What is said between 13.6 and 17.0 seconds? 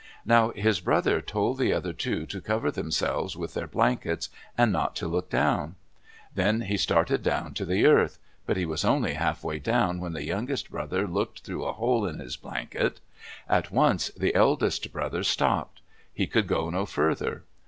once the eldest brother stopped. He could go no